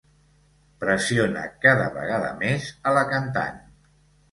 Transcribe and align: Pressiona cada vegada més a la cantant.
Pressiona 0.83 1.43
cada 1.67 1.91
vegada 1.99 2.33
més 2.41 2.73
a 2.93 2.97
la 2.99 3.07
cantant. 3.15 3.65